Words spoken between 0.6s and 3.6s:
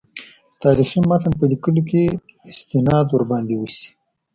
تاریخي متن په لیکلو کې استناد ورباندې